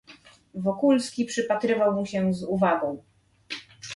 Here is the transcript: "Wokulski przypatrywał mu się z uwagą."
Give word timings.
"Wokulski 0.55 1.25
przypatrywał 1.25 1.93
mu 1.93 2.05
się 2.05 2.33
z 2.33 2.43
uwagą." 2.43 3.01